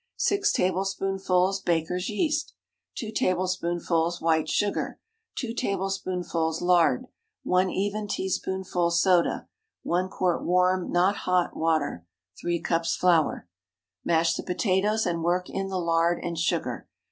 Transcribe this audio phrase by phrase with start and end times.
[0.17, 2.55] 6 tablespoonfuls baker's yeast.
[2.95, 4.99] 2 tablespoonfuls white sugar.
[5.35, 7.05] 2 tablespoonfuls lard.
[7.43, 9.47] 1 even teaspoonful soda.
[9.83, 12.03] 1 quart warm—not hot—water.
[12.41, 13.47] 3 cups flour.
[14.03, 16.87] Mash the potatoes, and work in the lard and sugar.